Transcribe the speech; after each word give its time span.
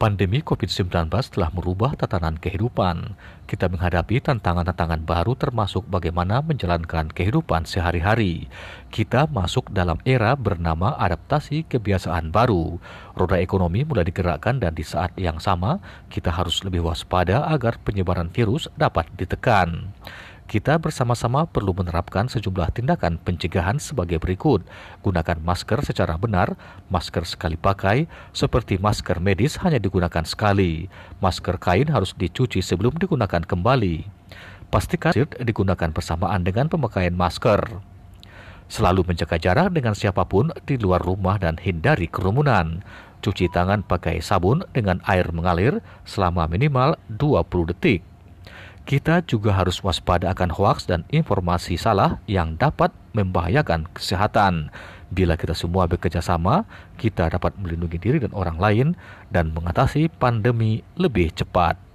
Pandemi 0.00 0.40
COVID-19 0.40 1.12
telah 1.12 1.52
merubah 1.52 1.92
tatanan 1.92 2.40
kehidupan. 2.40 3.20
Kita 3.44 3.68
menghadapi 3.68 4.24
tantangan-tantangan 4.24 5.04
baru 5.04 5.36
termasuk 5.36 5.84
bagaimana 5.92 6.40
menjalankan 6.40 7.12
kehidupan 7.12 7.68
sehari-hari. 7.68 8.48
Kita 8.88 9.28
masuk 9.28 9.68
dalam 9.68 10.00
era 10.08 10.32
bernama 10.40 10.96
adaptasi 10.96 11.68
kebiasaan 11.68 12.32
baru. 12.32 12.80
Roda 13.12 13.44
ekonomi 13.44 13.84
mulai 13.84 14.08
digerakkan 14.08 14.56
dan 14.56 14.72
di 14.72 14.88
saat 14.88 15.12
yang 15.20 15.36
sama 15.36 15.84
kita 16.08 16.32
harus 16.32 16.64
lebih 16.64 16.80
waspada 16.80 17.44
agar 17.52 17.76
penyebaran 17.84 18.32
virus 18.32 18.72
dapat 18.80 19.04
ditekan 19.20 19.92
kita 20.50 20.82
bersama-sama 20.82 21.46
perlu 21.46 21.70
menerapkan 21.70 22.26
sejumlah 22.26 22.74
tindakan 22.74 23.22
pencegahan 23.22 23.78
sebagai 23.78 24.18
berikut. 24.18 24.66
Gunakan 24.98 25.38
masker 25.38 25.86
secara 25.86 26.18
benar, 26.18 26.58
masker 26.90 27.22
sekali 27.22 27.54
pakai, 27.54 28.10
seperti 28.34 28.74
masker 28.82 29.22
medis 29.22 29.62
hanya 29.62 29.78
digunakan 29.78 30.26
sekali. 30.26 30.90
Masker 31.22 31.54
kain 31.62 31.86
harus 31.86 32.18
dicuci 32.18 32.66
sebelum 32.66 32.98
digunakan 32.98 33.46
kembali. 33.46 34.10
Pastikan 34.74 35.14
digunakan 35.38 35.94
bersamaan 35.94 36.42
dengan 36.42 36.66
pemakaian 36.66 37.14
masker. 37.14 37.78
Selalu 38.66 39.06
menjaga 39.06 39.38
jarak 39.38 39.70
dengan 39.70 39.94
siapa 39.94 40.26
pun 40.26 40.50
di 40.66 40.74
luar 40.82 40.98
rumah 40.98 41.38
dan 41.38 41.62
hindari 41.62 42.10
kerumunan. 42.10 42.82
Cuci 43.22 43.46
tangan 43.54 43.86
pakai 43.86 44.18
sabun 44.18 44.66
dengan 44.74 44.98
air 45.06 45.30
mengalir 45.30 45.78
selama 46.02 46.50
minimal 46.50 46.98
20 47.06 47.70
detik 47.70 48.09
kita 48.90 49.22
juga 49.22 49.54
harus 49.54 49.78
waspada 49.86 50.34
akan 50.34 50.50
hoaks 50.50 50.90
dan 50.90 51.06
informasi 51.14 51.78
salah 51.78 52.18
yang 52.26 52.58
dapat 52.58 52.90
membahayakan 53.14 53.86
kesehatan. 53.94 54.74
Bila 55.14 55.38
kita 55.38 55.54
semua 55.54 55.86
bekerja 55.86 56.18
sama, 56.18 56.66
kita 56.98 57.30
dapat 57.30 57.54
melindungi 57.54 58.02
diri 58.02 58.18
dan 58.18 58.34
orang 58.34 58.58
lain 58.58 58.98
dan 59.30 59.54
mengatasi 59.54 60.10
pandemi 60.18 60.82
lebih 60.98 61.30
cepat. 61.30 61.89